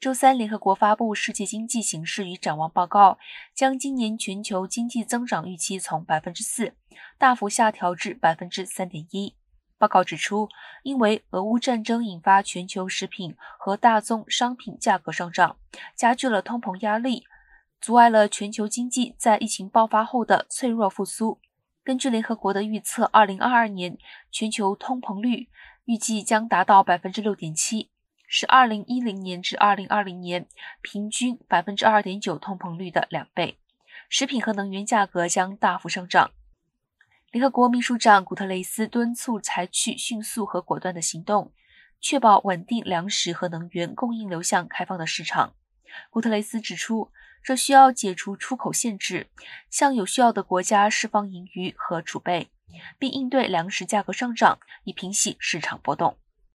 [0.00, 3.12] 周三，联合国发布《世界经济形势与展望报告》，
[3.54, 6.72] 将今年全球经济增长预期从百分之四
[7.18, 9.36] 大幅下调至百分之三点一。
[9.76, 10.48] 报告指出，
[10.84, 15.58] 因为俄乌战争引发全球食品和大宗商品价格上涨，
[15.94, 17.26] 加剧了通膨压力，
[17.78, 21.38] 阻碍了全球经济在疫情爆发后的脆弱复苏。
[21.84, 23.98] 根据联合国的预测，二零二二年
[24.32, 25.50] 全球通膨率
[25.84, 27.90] 预计将达到百分之六点七。
[28.32, 30.46] 是二零一零年至二零二零年
[30.82, 33.58] 平均百分之二点九通膨率的两倍，
[34.08, 36.30] 食品和能源价格将大幅上涨。
[37.32, 41.52] 联合国秘书长古特雷斯敦促采取迅速和果断的行动，
[42.00, 45.54] 确保稳定粮食和能源供应流向开放的市场。
[46.08, 47.10] 古特雷斯指出，
[47.42, 49.26] 这需要解除出口限制，
[49.68, 52.48] 向有需要的国家释放盈余和储备，
[52.96, 56.16] 并应对粮食价格上涨，以平息市场波动。